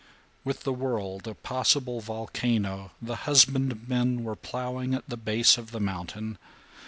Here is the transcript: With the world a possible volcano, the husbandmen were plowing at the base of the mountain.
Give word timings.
With 0.43 0.63
the 0.63 0.73
world 0.73 1.27
a 1.27 1.35
possible 1.35 1.99
volcano, 2.01 2.89
the 2.99 3.15
husbandmen 3.29 4.23
were 4.23 4.35
plowing 4.35 4.95
at 4.95 5.07
the 5.07 5.15
base 5.15 5.59
of 5.59 5.69
the 5.69 5.79
mountain. 5.79 6.39